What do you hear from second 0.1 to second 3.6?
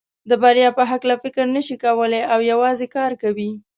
د بریا په هکله فکر نشي کولای او یوازې کار کوي.